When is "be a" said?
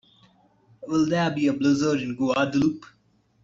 1.29-1.53